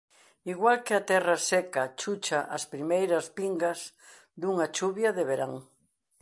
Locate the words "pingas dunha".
3.37-4.67